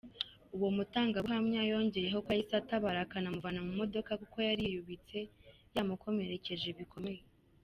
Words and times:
Uwo 0.55 0.69
mutangabuhamya 0.77 1.61
yongeyeho 1.71 2.17
ko 2.25 2.29
yahise 2.35 2.53
atabara 2.61 2.99
akamuvana 3.03 3.59
mu 3.67 3.71
modoka, 3.79 4.11
kuko 4.21 4.37
yari 4.47 4.61
yiyubitse, 4.65 5.19
yamukomerekeje 5.75 6.69
bikomeye. 6.79 7.21